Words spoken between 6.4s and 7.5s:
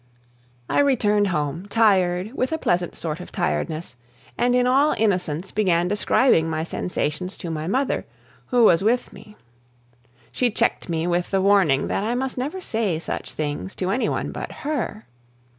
my sensations